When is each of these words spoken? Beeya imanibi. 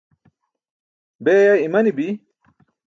Beeya 1.23 1.53
imanibi. 1.65 2.07